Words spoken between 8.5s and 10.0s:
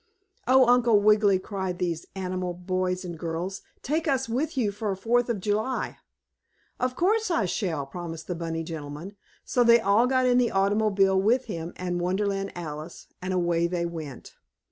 gentleman, so they